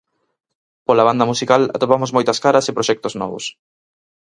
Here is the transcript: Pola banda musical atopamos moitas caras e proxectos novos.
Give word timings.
Pola 0.85 1.05
banda 1.07 1.29
musical 1.31 1.61
atopamos 1.75 2.13
moitas 2.15 2.41
caras 2.45 2.65
e 2.69 2.75
proxectos 2.77 3.13
novos. 3.21 3.45